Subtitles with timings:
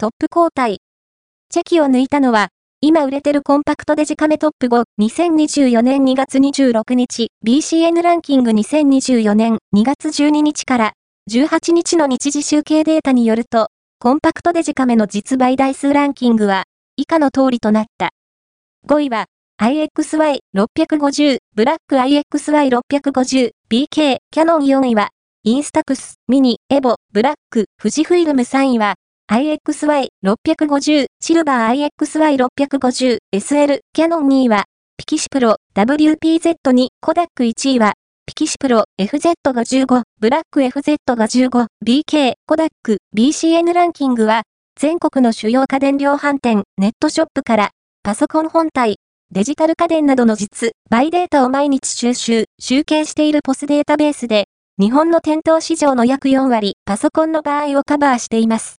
[0.00, 0.78] トップ交代。
[1.50, 2.50] チェキを抜いたのは、
[2.80, 10.92] 今売れてるコンパクトデジカメトップ5、2024年2月26日、BCN ランキング2024年2月12日から
[11.28, 18.10] 18日の日時集計データによると、コンパクトデジカメの実売台数ランキングは、以下の通りとなった。
[18.86, 19.24] 5位は、
[19.60, 25.08] IXY650、ブラック IXY650、BK、キャノン4位は、
[25.42, 28.94] インスタクス、ミニ、エボ、ブラック、富士フイルム3位は、
[29.30, 34.64] IXY650、シルバー IXY650、SL、キャノン2位は、
[34.96, 37.92] ピキシプロ、WPZ2、コダック1位は、
[38.24, 44.44] ピキシプロ、FZ55、ブラック FZ55、BK、コダック、BCN ランキングは、
[44.80, 47.70] 全国の主要家電量販店、ネットショップから、
[48.02, 48.96] パソコン本体、
[49.30, 54.46] デジタル家電などの実、バイデータを毎日収集、集計しているポスデータベースで、
[54.80, 58.76] 日本の店頭市場の約4割、パソコンの場合をカバーしています。